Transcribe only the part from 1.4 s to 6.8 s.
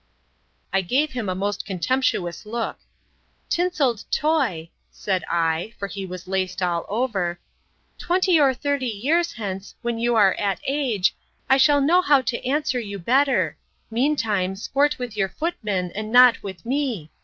contemptuous look: Tinselled toy, said I, (for he was laced